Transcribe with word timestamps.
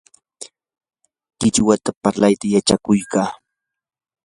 ¿qichwata 1.39 1.91
parlayta 2.01 2.45
yachankiyku? 2.53 3.23